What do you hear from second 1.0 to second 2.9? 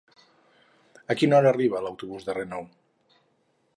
A quina hora arriba l'autobús de Renau?